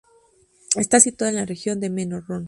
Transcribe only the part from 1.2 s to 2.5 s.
en la región de Meno-Rhön.